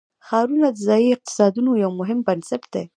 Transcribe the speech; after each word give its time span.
ښارونه 0.27 0.67
د 0.73 0.77
ځایي 0.87 1.07
اقتصادونو 1.15 1.71
یو 1.83 1.91
مهم 1.99 2.19
بنسټ 2.27 2.63
دی. 2.73 2.83